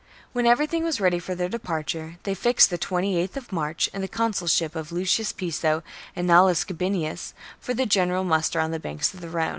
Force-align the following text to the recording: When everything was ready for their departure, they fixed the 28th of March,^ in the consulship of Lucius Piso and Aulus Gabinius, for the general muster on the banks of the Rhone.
When 0.33 0.47
everything 0.47 0.83
was 0.83 0.99
ready 0.99 1.19
for 1.19 1.35
their 1.35 1.47
departure, 1.47 2.17
they 2.23 2.33
fixed 2.33 2.71
the 2.71 2.79
28th 2.79 3.37
of 3.37 3.51
March,^ 3.51 3.87
in 3.93 4.01
the 4.01 4.07
consulship 4.07 4.75
of 4.75 4.91
Lucius 4.91 5.31
Piso 5.31 5.83
and 6.15 6.31
Aulus 6.31 6.63
Gabinius, 6.65 7.33
for 7.59 7.75
the 7.75 7.85
general 7.85 8.23
muster 8.23 8.59
on 8.59 8.71
the 8.71 8.79
banks 8.79 9.13
of 9.13 9.21
the 9.21 9.29
Rhone. 9.29 9.49